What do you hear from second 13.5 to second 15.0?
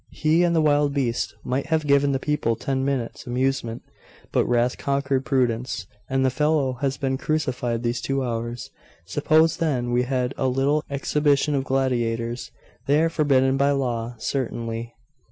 by law, certainly.